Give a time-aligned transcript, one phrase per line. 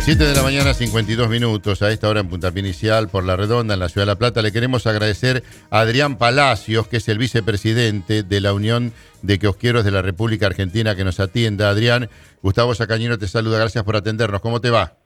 [0.00, 3.74] 7 de la mañana, 52 minutos, a esta hora en Puntapié Inicial, por La Redonda,
[3.74, 4.40] en la Ciudad de La Plata.
[4.40, 9.84] Le queremos agradecer a Adrián Palacios, que es el vicepresidente de la Unión de Kiosqueros
[9.84, 11.68] de la República Argentina, que nos atienda.
[11.68, 12.08] Adrián,
[12.42, 14.40] Gustavo Sacañino te saluda, gracias por atendernos.
[14.40, 14.99] ¿Cómo te va?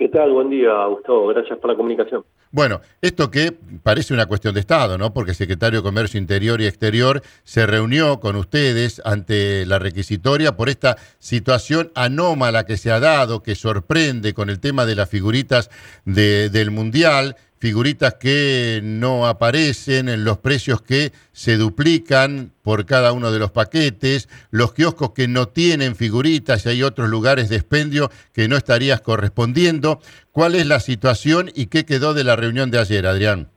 [0.00, 0.32] ¿Qué tal?
[0.32, 1.26] Buen día, Gustavo.
[1.26, 2.24] Gracias por la comunicación.
[2.50, 5.12] Bueno, esto que parece una cuestión de Estado, ¿no?
[5.12, 10.56] Porque el secretario de Comercio Interior y Exterior se reunió con ustedes ante la requisitoria
[10.56, 15.10] por esta situación anómala que se ha dado, que sorprende con el tema de las
[15.10, 15.68] figuritas
[16.06, 23.30] del Mundial figuritas que no aparecen, en los precios que se duplican por cada uno
[23.30, 28.08] de los paquetes, los kioscos que no tienen figuritas y hay otros lugares de expendio
[28.32, 29.98] que no estarías correspondiendo.
[30.32, 33.48] ¿Cuál es la situación y qué quedó de la reunión de ayer, Adrián?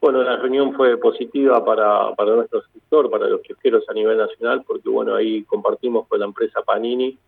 [0.00, 4.62] Bueno, la reunión fue positiva para, para nuestro sector, para los kiosqueros a nivel nacional,
[4.66, 7.18] porque bueno, ahí compartimos con la empresa Panini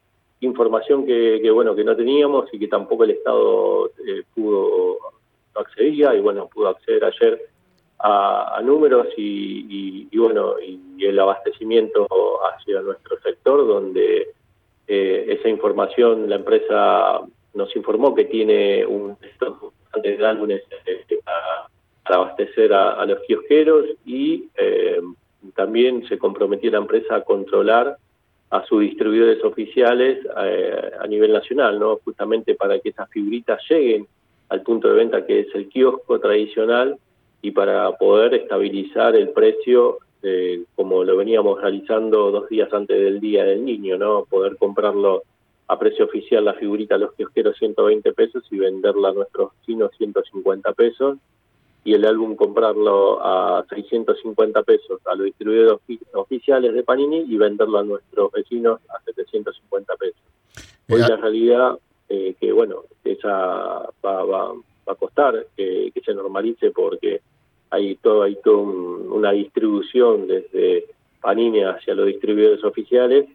[0.43, 4.97] información que, que bueno que no teníamos y que tampoco el Estado eh, pudo
[5.55, 7.41] accedía y bueno, pudo acceder ayer
[7.98, 12.06] a, números y, bueno, y, el abastecimiento
[12.45, 14.28] hacia nuestro sector, donde
[14.87, 17.21] eh, esa información la empresa
[17.55, 21.69] nos informó que tiene un stock de álbumes este, para,
[22.05, 25.01] abastecer a, los kiosqueros y eh,
[25.55, 27.97] también se comprometió la empresa a controlar
[28.51, 34.09] a sus distribuidores oficiales eh, a nivel nacional, no justamente para que esas figuritas lleguen
[34.51, 36.98] al punto de venta que es el kiosco tradicional
[37.41, 43.21] y para poder estabilizar el precio eh, como lo veníamos realizando dos días antes del
[43.21, 44.27] Día del Niño, ¿no?
[44.27, 45.22] Poder comprarlo
[45.66, 49.91] a precio oficial la figurita a los kiosqueros 120 pesos y venderla a nuestros vecinos
[49.97, 51.19] 150 pesos
[51.84, 55.78] y el álbum comprarlo a 650 pesos a los distribuidores
[56.12, 60.21] oficiales de Panini y venderlo a nuestros vecinos a 750 pesos.
[60.91, 61.78] Hoy la realidad
[62.09, 62.82] eh, que bueno,
[63.12, 64.53] esa va, va,
[64.87, 67.21] a costar que, se normalice porque
[67.71, 70.87] hay todo hay toda una distribución desde
[71.20, 73.26] Panini hacia los distribuidores oficiales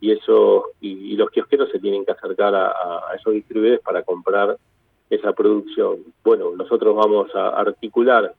[0.00, 4.56] y eso y, los kiosqueros se tienen que acercar a, esos distribuidores para comprar
[5.10, 5.98] esa producción.
[6.24, 8.32] Bueno, nosotros vamos a articular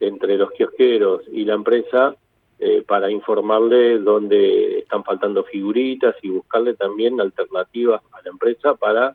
[0.00, 2.16] entre los kiosqueros y la empresa
[2.58, 9.14] eh, para informarle dónde están faltando figuritas y buscarle también alternativas a la empresa para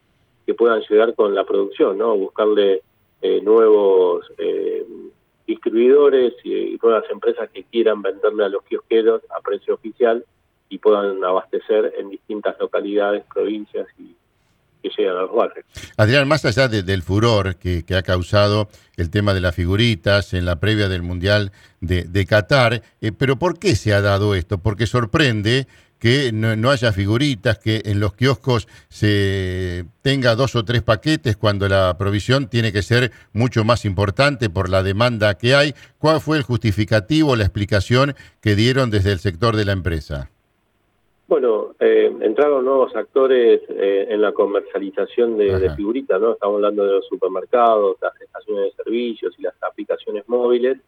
[0.49, 2.17] que puedan llegar con la producción, ¿no?
[2.17, 2.81] Buscarle
[3.21, 4.83] eh, nuevos eh,
[5.45, 10.25] distribuidores y, nuevas empresas que quieran venderle a los kiosqueros a precio oficial
[10.67, 14.15] y puedan abastecer en distintas localidades, provincias y
[14.81, 15.67] que llegan a los barrios.
[15.97, 20.59] Adrián, más allá del furor que, ha causado el tema de las figuritas en la
[20.59, 24.57] previa del Mundial de, de Qatar, eh, pero ¿por qué se ha dado esto?
[24.57, 25.67] Porque sorprende
[25.99, 31.67] que no, haya figuritas, que en los kioscos se tenga dos o tres paquetes cuando
[31.67, 35.73] la provisión tiene que ser mucho más importante por la demanda que hay.
[35.97, 40.29] ¿Cuál fue el justificativo, la explicación que dieron desde el sector de la empresa?
[41.27, 46.31] Bueno, eh, entraron nuevos actores eh, en la comercialización de, figuritas, ¿no?
[46.31, 50.79] Estamos hablando de los supermercados, las estaciones de servicios y las aplicaciones móviles.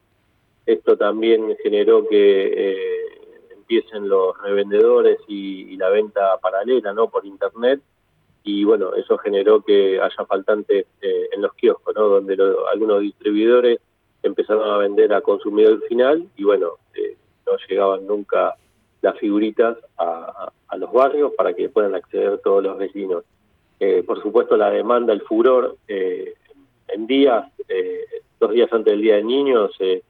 [0.66, 3.21] Esto también generó que eh,
[3.72, 7.80] empiecen los revendedores y, la venta paralela no por internet.
[8.44, 12.38] Y bueno eso generó que haya faltantes eh, en los kioscos no donde
[12.72, 13.80] algunos distribuidores
[14.24, 17.16] empezaron a vender a consumidor final y bueno eh,
[17.46, 18.56] no llegaban nunca
[19.02, 23.24] las figuritas a, los barrios para que puedan acceder todos los vecinos.
[23.80, 27.46] Eh, por supuesto la demanda el furor en días
[28.40, 30.04] dos días antes del día del niño se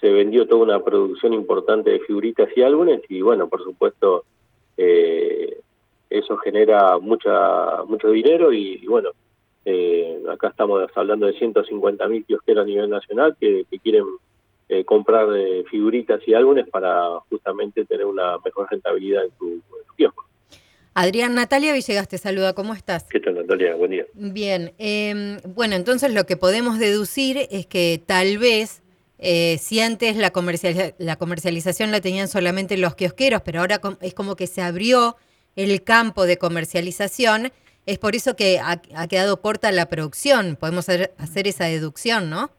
[0.00, 4.24] se vendió toda una producción importante de figuritas y álbumes y bueno, por supuesto,
[4.76, 5.60] eh,
[6.08, 9.10] eso genera mucha mucho dinero y, bueno,
[9.64, 14.04] eh, acá estamos hablando de 150 mil kiosqueros a nivel nacional que, quieren
[14.68, 15.28] eh, comprar
[15.70, 19.62] figuritas y álbumes para justamente tener una mejor rentabilidad en su,
[19.96, 20.24] kiosco.
[20.94, 23.04] Adrián, Natalia Villegas te saluda, ¿cómo estás?
[23.04, 23.74] ¿Qué tal, Natalia?
[23.76, 24.06] Buen día.
[24.14, 28.82] Bien, em, bueno, entonces lo que podemos deducir es que tal vez
[29.20, 30.32] eh, si antes la,
[30.98, 35.16] la comercialización la tenían solamente los kiosqueros, pero ahora es como que se abrió
[35.56, 37.52] el campo de comercialización
[37.86, 40.56] es por eso que ha, quedado corta la producción.
[40.56, 42.50] Podemos hacer, hacer esa deducción, ¿no?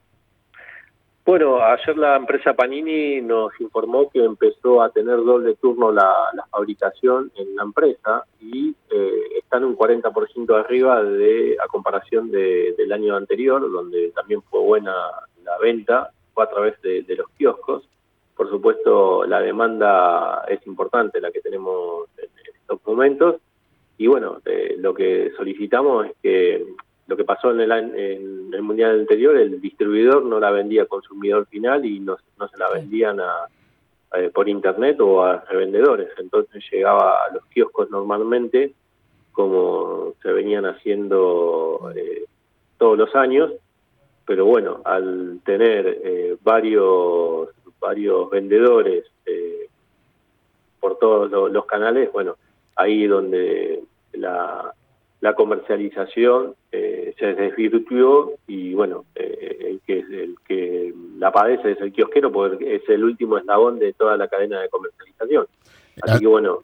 [1.23, 6.11] Bueno, ayer la empresa Panini nos informó que empezó a tener doble turno la,
[6.49, 13.15] fabricación en la empresa y eh, están un 40% arriba de a comparación del año
[13.15, 14.93] anterior, donde también fue buena
[15.43, 17.83] la venta, fue a través de, los kioscos.
[18.35, 23.35] Por supuesto, la demanda es importante, la que tenemos en, estos momentos.
[23.97, 26.65] Y bueno, eh, lo que solicitamos es que
[27.11, 31.85] lo que pasó en el, mundial anterior, el distribuidor no la vendía al consumidor final
[31.85, 33.47] y no, se la vendían a,
[34.33, 36.07] por internet o a revendedores.
[36.17, 38.73] Entonces llegaba a los kioscos normalmente,
[39.33, 42.23] como se venían haciendo eh,
[42.77, 43.51] todos los años,
[44.25, 49.05] pero bueno, al tener eh, varios varios vendedores
[50.79, 52.37] por todos los canales, bueno,
[52.75, 53.83] ahí donde
[54.13, 54.73] la,
[55.21, 61.81] la comercialización eh, se desvirtuó y bueno, eh, el, que, el que la padece es
[61.81, 65.45] el kiosquero porque es el último eslabón de toda la cadena de comercialización.
[66.01, 66.63] Así que bueno,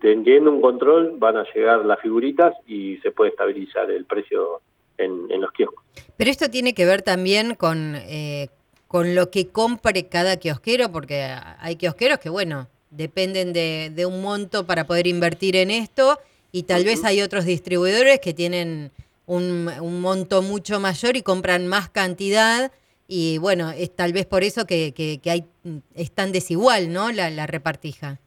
[0.00, 4.62] teniendo un control van a llegar las figuritas y se puede estabilizar el precio
[4.98, 5.84] en, los kioscos.
[6.16, 8.48] Pero esto tiene que ver también con, eh,
[8.88, 11.22] con lo que compre cada kiosquero, porque
[11.58, 16.18] hay kiosqueros que bueno, dependen de, de un monto para poder invertir en esto
[16.52, 18.90] y tal vez hay otros distribuidores que tienen
[19.26, 22.72] un, monto mucho mayor y compran más cantidad
[23.08, 25.44] y bueno, es tal vez por eso que, que, hay,
[25.94, 27.12] es tan desigual, ¿no?
[27.12, 28.18] La, repartija.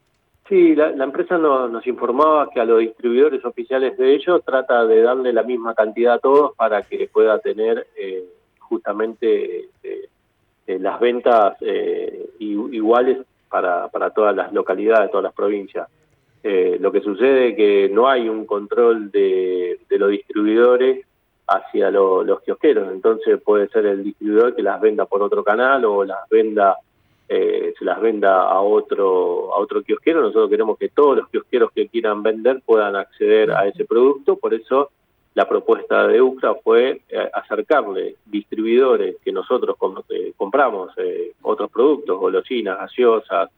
[0.50, 5.32] Sí, la, empresa nos informaba que a los distribuidores oficiales de ellos trata de darle
[5.32, 8.26] la misma cantidad a todos para que pueda tener eh,
[8.58, 10.10] justamente eh,
[10.66, 11.56] eh, las ventas
[12.40, 15.88] iguales para, para todas las localidades, todas las provincias.
[16.42, 21.06] Eh, lo que sucede es que no hay un control de, los distribuidores
[21.48, 26.06] hacia los kiosqueros, entonces puede ser el distribuidor que las venda por otro canal o
[26.06, 26.78] las venda
[27.30, 30.22] eh, se las venda a otro a otro kiosquero.
[30.22, 34.54] Nosotros queremos que todos los kiosqueros que quieran vender puedan acceder a ese producto, por
[34.54, 34.90] eso
[35.36, 39.78] la propuesta de UCRA fue eh, acercarle distribuidores que nosotros
[40.36, 40.92] compramos
[41.42, 43.50] otros productos, golosinas, gaseosas,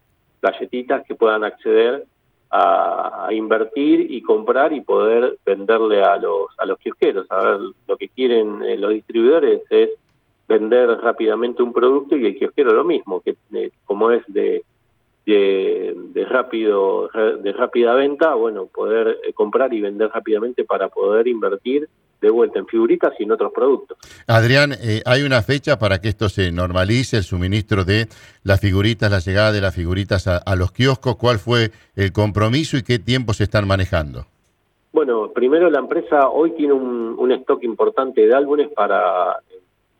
[0.41, 2.05] galletitas, que puedan acceder
[2.51, 7.25] a, invertir y comprar y poder venderle a los a los kiosqueros.
[7.29, 9.91] A ver, lo que quieren eh, los distribuidores es
[10.51, 14.63] vender rápidamente un producto y el kiosquero lo mismo, que eh, como es de,
[15.25, 17.09] de, rápido
[17.41, 21.87] de rápida venta, bueno, poder eh, comprar y vender rápidamente para poder invertir
[22.19, 23.97] de vuelta en figuritas y en otros productos.
[24.27, 28.07] Adrián, eh, ¿hay una fecha para que esto se normalice, el suministro de
[28.43, 31.15] las figuritas, la llegada de las figuritas a, los kioscos?
[31.15, 34.25] ¿Cuál fue el compromiso y qué tiempo se están manejando?
[34.93, 39.37] Bueno, primero la empresa hoy tiene un, un stock importante de álbumes para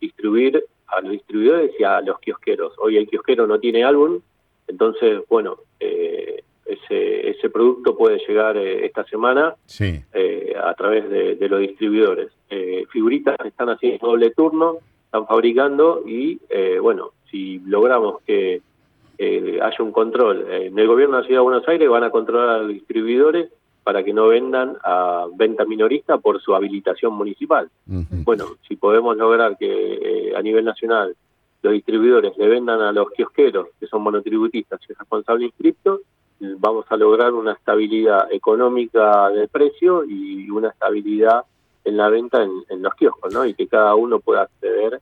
[0.01, 2.73] distribuir a los distribuidores y a los kiosqueros.
[2.79, 4.19] Hoy el kiosquero no tiene álbum,
[4.67, 11.49] entonces, bueno, eh, ese, ese producto puede llegar eh, esta semana eh, a través de,
[11.49, 12.31] los distribuidores.
[12.49, 16.39] Eh, figuritas están haciendo doble turno, están fabricando y,
[16.79, 18.61] bueno, si logramos que
[19.19, 22.49] haya un control en el gobierno de la Ciudad de Buenos Aires, van a controlar
[22.49, 23.49] a los distribuidores
[23.83, 27.69] para que no vendan a venta minorista por su habilitación municipal.
[27.85, 31.15] Bueno, si podemos lograr que a nivel nacional
[31.61, 36.01] los distribuidores le vendan a los kiosqueros, que son monotributistas y responsables inscriptos,
[36.39, 41.43] vamos a lograr una estabilidad económica del precio y una estabilidad
[41.83, 43.45] en la venta en, los kioscos, ¿no?
[43.45, 45.01] Y que cada uno pueda acceder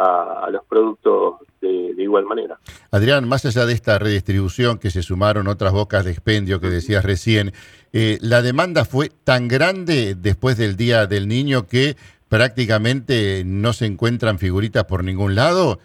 [0.00, 2.58] a, los productos de, igual manera.
[2.90, 7.04] Adrián, más allá de esta redistribución que se sumaron otras bocas de expendio que decías
[7.04, 7.52] recién,
[7.92, 11.96] eh, ¿la demanda fue tan grande después del Día del Niño que
[12.28, 15.78] prácticamente no se encuentran figuritas por ningún lado?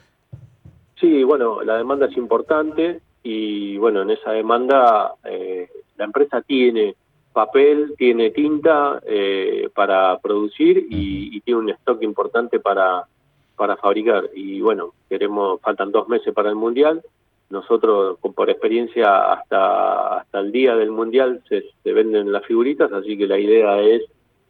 [0.99, 5.67] Sí, bueno, la demanda es importante y bueno, en esa demanda eh,
[5.97, 6.95] la empresa tiene
[7.33, 13.03] papel, tiene tinta eh, para producir y, tiene un stock importante para,
[13.55, 14.29] para fabricar.
[14.33, 17.01] Y bueno, queremos, faltan dos meses para el Mundial.
[17.49, 23.27] Nosotros, por experiencia, hasta, hasta el día del Mundial se, venden las figuritas, así que
[23.27, 24.01] la idea es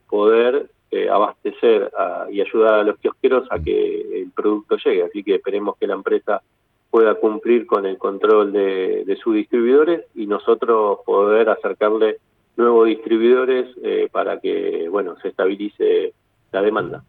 [0.09, 1.91] poder eh, abastecer
[2.31, 5.03] y ayudar a los kiosqueros a que el producto llegue.
[5.03, 6.41] Así que esperemos que la empresa
[6.89, 12.19] pueda cumplir con el control de, sus distribuidores y nosotros poder acercarle
[12.55, 16.13] nuevos distribuidores eh, para que bueno se estabilice
[16.53, 17.03] la demanda.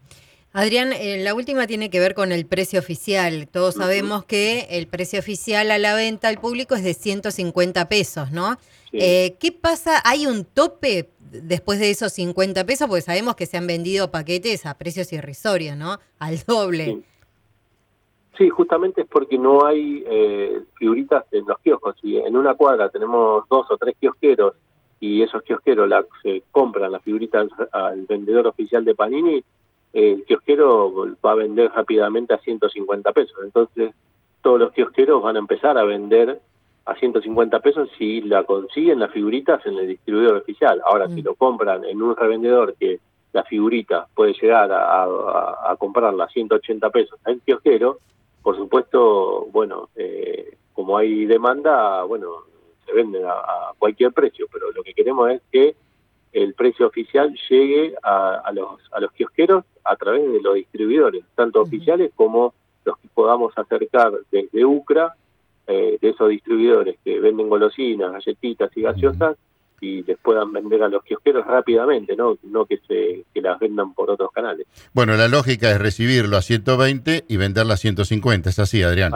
[0.56, 3.46] Adrián, eh, la última tiene que ver con el precio oficial.
[3.46, 8.32] Todos sabemos que el precio oficial a la venta al público es de 150 pesos,
[8.32, 8.56] ¿no?
[8.90, 10.00] Eh, ¿Qué pasa?
[10.02, 12.88] ¿Hay un tope después de esos 50 pesos?
[12.88, 15.98] Porque sabemos que se han vendido paquetes a precios irrisorios, ¿no?
[16.18, 17.02] Al doble.
[18.38, 18.48] Sí.
[18.48, 21.96] justamente es porque no hay eh, figuritas en los kioscos.
[22.00, 24.54] Si en una cuadra tenemos dos o tres kiosqueros
[25.00, 29.44] y esos kiosqueros la, se compran las figuritas al vendedor oficial de Panini,
[29.96, 33.38] el kiosquero va a vender rápidamente a 150 pesos.
[33.42, 33.94] Entonces,
[34.42, 36.38] todos los kiosqueros van a empezar a vender
[36.84, 40.82] a 150 pesos si la consiguen las figuritas en el distribuidor oficial.
[40.84, 41.24] Ahora, si mm.
[41.24, 43.00] lo compran en un revendedor que
[43.32, 47.98] la figurita puede llegar a, comprarla a 180 pesos el kiosquero,
[48.42, 52.28] por supuesto, bueno, eh, como hay demanda, bueno,
[52.84, 55.74] se venden a cualquier precio, pero lo que queremos es que
[56.36, 61.62] el precio oficial llegue a, los, a los kiosqueros a través de los distribuidores, tanto
[61.62, 62.52] oficiales como
[62.84, 65.14] los que podamos acercar desde UCRA,
[65.66, 69.38] eh, de esos distribuidores que venden golosinas, galletitas y gaseosas,
[69.80, 73.94] y les puedan vender a los kiosqueros rápidamente, no, no que, se, que las vendan
[73.94, 74.66] por otros canales.
[74.92, 79.12] Bueno, la lógica es recibirlo a 120 y venderlo a 150, ¿es así, Adrián?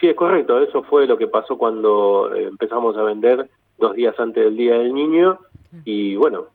[0.00, 4.14] Sí, es correcto, eso fue lo que pasó cuando eh, empezamos a vender dos días
[4.18, 5.40] antes del Día del Niño,
[5.84, 6.48] y bueno,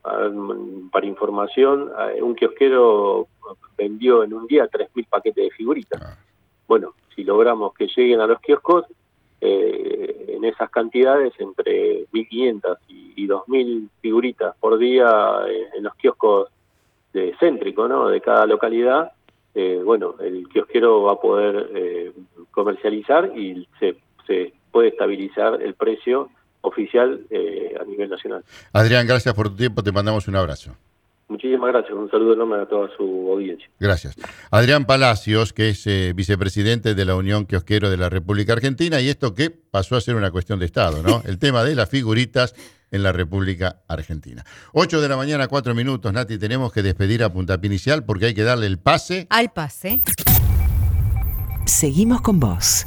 [0.91, 3.27] para información, un kiosquero
[3.77, 6.01] vendió en un día 3.000 paquetes de figuritas.
[6.03, 6.17] Ah.
[6.67, 8.85] Bueno, si logramos que lleguen a los kioscos,
[9.39, 16.49] eh, en esas cantidades, entre 1.500 y, 2.000 figuritas por día eh, en los kioscos
[17.13, 18.07] de céntrico, ¿no?
[18.07, 19.11] De cada localidad,
[19.53, 22.13] eh, bueno, el kiosquero va a poder
[22.51, 26.29] comercializar y se, se puede estabilizar el precio
[26.61, 28.43] oficial eh, a nivel nacional.
[28.73, 30.75] Adrián, gracias por tu tiempo, te mandamos un abrazo.
[31.29, 33.67] Muchísimas gracias, un saludo enorme a toda su audiencia.
[33.79, 34.15] Gracias.
[34.49, 39.09] Adrián Palacios, que es eh, vicepresidente de la Unión Kiosquero de la República Argentina, y
[39.09, 41.21] esto que pasó a ser una cuestión de Estado, ¿no?
[41.27, 42.55] El tema de las figuritas
[42.91, 44.45] en la República Argentina.
[44.71, 48.33] 8 de la mañana, 4 minutos, Nati, tenemos que despedir a Puntapi Inicial porque hay
[48.33, 49.27] que darle el pase.
[49.29, 49.99] Al pase.
[51.65, 52.85] Seguimos con vos.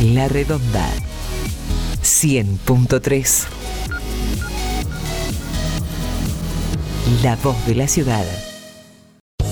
[0.00, 0.88] La Redonda
[2.02, 3.46] 100.3
[7.22, 8.24] La voz de la ciudad.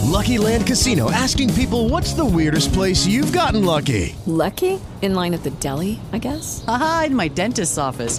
[0.07, 4.17] Lucky Land Casino asking people what's the weirdest place you've gotten lucky?
[4.25, 4.81] Lucky?
[5.03, 6.65] In line at the deli, I guess.
[6.67, 8.19] Aha, in my dentist's office.